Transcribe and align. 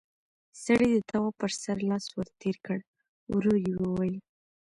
سړي 0.63 0.89
د 0.93 0.97
تواب 1.09 1.33
پر 1.41 1.51
سر 1.63 1.77
لاس 1.89 2.05
ور 2.15 2.27
تېر 2.41 2.55
کړ، 2.65 2.77
ورو 3.33 3.53
يې 3.65 3.73
وويل: 3.81 4.15